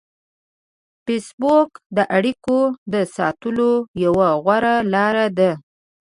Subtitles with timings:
[1.03, 2.59] فېسبوک د اړیکو
[2.93, 3.71] د ساتلو
[4.05, 5.51] یوه غوره لار ده